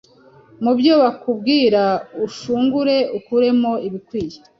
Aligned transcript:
mu 0.63 0.71
byo 0.79 0.93
bakubwira 1.03 1.81
ushungure 2.25 2.95
ukuremo 3.17 3.71
ibikwiye 3.87 4.37